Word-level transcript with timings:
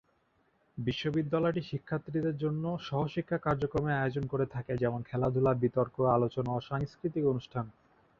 বিশ্ববিদ্যালয়টি 0.77 1.61
শিক্ষার্থীদের 1.61 2.37
জন্য 2.37 2.77
সহশিক্ষা 2.81 3.37
কার্যক্রমের 3.37 3.93
আয়োজন 3.93 4.25
করে 4.27 4.45
থাকে 4.45 4.77
যেমন- 4.77 5.03
খেলাধুলা, 5.03 5.53
বিতর্ক, 5.53 6.01
আলোচনা 6.11 6.51
ও 6.51 6.61
সাংস্কৃতিক 6.61 7.25
অনুষ্ঠান। 7.25 7.65